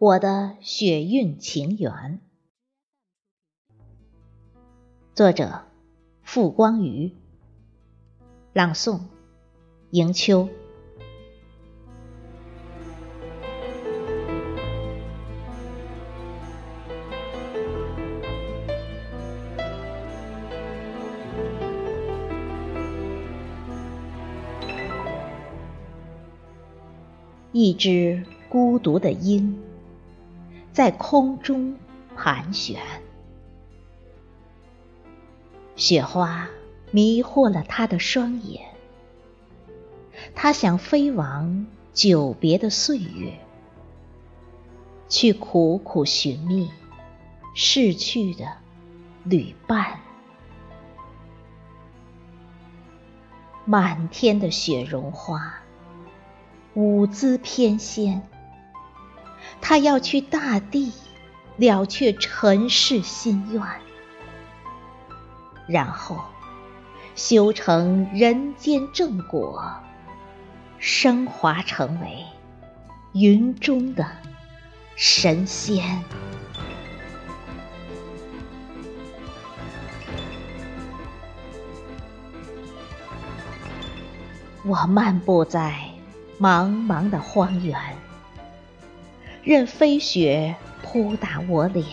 [0.00, 2.20] 我的血韵情缘，
[5.12, 5.64] 作者：
[6.22, 7.16] 傅光瑜，
[8.52, 9.00] 朗诵：
[9.90, 10.48] 迎秋。
[27.60, 29.60] 一只孤独的鹰。
[30.72, 31.76] 在空中
[32.14, 32.80] 盘旋，
[35.74, 36.48] 雪花
[36.92, 38.64] 迷惑了他的双眼。
[40.36, 43.36] 他想飞往久别的岁月，
[45.08, 46.70] 去苦苦寻觅
[47.56, 48.46] 逝去的
[49.24, 49.98] 旅伴。
[53.64, 55.60] 满天的雪绒花，
[56.78, 58.22] 舞姿翩跹。
[59.60, 60.92] 他要去大地，
[61.56, 63.60] 了却尘世心愿，
[65.66, 66.20] 然后
[67.16, 69.74] 修成人间正果，
[70.78, 72.24] 升华成为
[73.12, 74.06] 云中的
[74.94, 76.04] 神仙。
[84.62, 85.87] 我漫步在
[86.40, 87.78] 茫茫的荒原。
[89.42, 91.86] 任飞雪扑打我脸，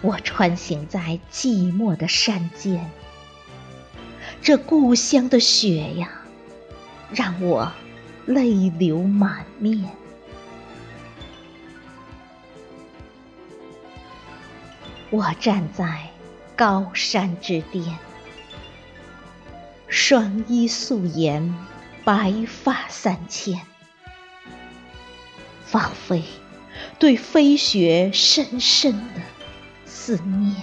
[0.00, 2.90] 我穿行在寂寞的山间，
[4.42, 6.10] 这故乡的雪呀，
[7.12, 7.72] 让我
[8.24, 9.88] 泪流满面。
[15.10, 16.10] 我站在
[16.56, 17.96] 高山之巅，
[19.86, 21.54] 双衣素颜，
[22.06, 23.60] 白发三千。
[25.64, 26.22] 放飞
[27.00, 29.20] 对飞雪深深的
[29.84, 30.54] 思念。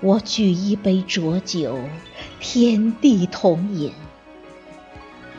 [0.00, 1.78] 我举一杯浊酒，
[2.40, 3.92] 天地同饮，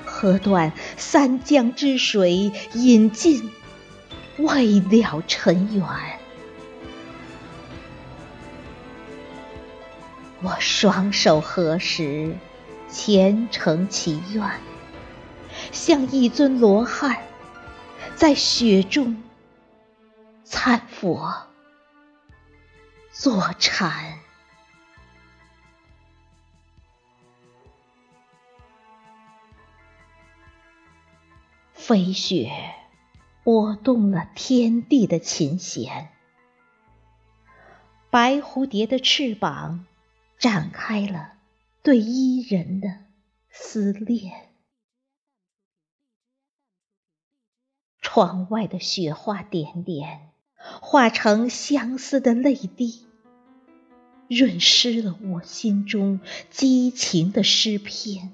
[0.06, 3.51] 喝断三江之水，饮尽
[4.38, 5.85] 未了尘缘。
[10.45, 12.38] 我双手合十，
[12.88, 14.47] 虔诚祈愿。
[15.72, 17.23] 像一尊罗汉，
[18.16, 19.23] 在雪中
[20.44, 21.47] 参佛
[23.11, 24.19] 坐禅。
[31.73, 32.51] 飞雪
[33.44, 36.09] 拨动了天地的琴弦，
[38.11, 39.88] 白蝴蝶的翅膀
[40.45, 41.39] 展开了
[41.81, 43.00] 对伊人的
[43.50, 44.51] 思恋。
[48.00, 53.07] 窗外的雪花点点，化成相思的泪滴，
[54.29, 56.19] 润湿了我心中
[56.51, 58.31] 激情的诗篇。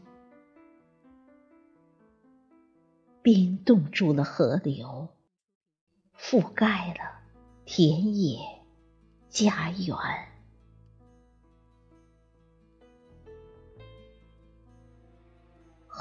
[3.21, 5.07] 冰冻住了河流，
[6.19, 7.21] 覆盖了
[7.63, 8.38] 田野
[9.29, 10.31] 家园。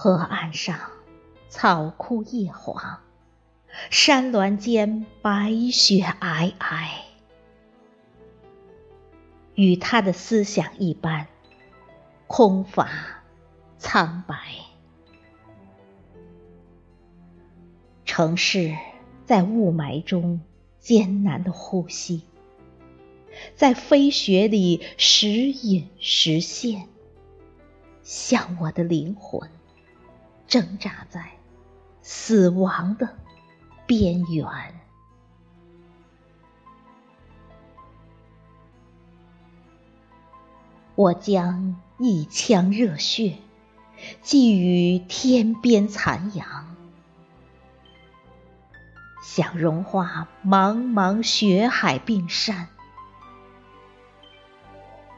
[0.02, 0.80] 河岸上，
[1.50, 3.00] 草枯叶黄。
[3.90, 6.88] 山峦间白雪皑皑，
[9.54, 11.26] 与他的思想一般，
[12.26, 12.88] 空乏
[13.76, 14.36] 苍白。
[18.06, 18.74] 城市
[19.26, 20.40] 在雾霾中
[20.78, 22.22] 艰难的呼吸，
[23.54, 26.88] 在飞雪里时隐时现，
[28.02, 29.50] 像我的灵魂
[30.50, 31.30] 挣扎在
[32.02, 33.16] 死亡的。
[33.86, 34.46] 边缘，
[40.94, 43.38] 我将一腔热血
[44.22, 46.76] 寄予天边残阳，
[49.24, 52.68] 想融化茫茫雪海冰山。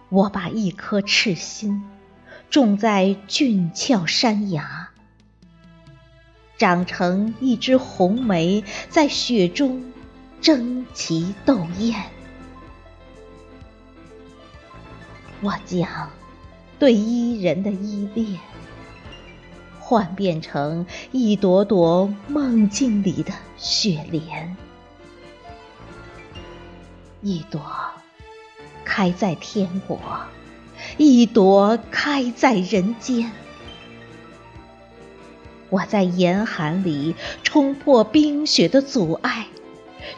[0.09, 1.85] 我把一颗赤心
[2.49, 4.92] 种在峻峭山崖。
[6.63, 9.93] 长成一枝红梅，在雪中
[10.41, 12.01] 争奇斗艳。
[15.41, 16.09] 我将
[16.79, 18.39] 对伊人的依恋，
[19.81, 24.57] 幻变成一朵朵梦境里的雪莲。
[27.23, 27.61] 一朵
[28.85, 29.99] 开在天国，
[30.97, 33.33] 一朵开在人间。
[35.73, 39.47] 我在严寒里冲破冰雪的阻碍，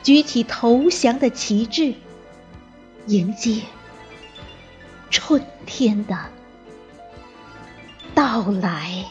[0.02, 1.94] 举起投降的旗帜，
[3.06, 3.62] 迎接
[5.10, 6.18] 春天的
[8.16, 9.04] 到来。